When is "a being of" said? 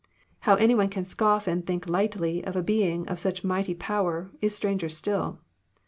2.55-3.19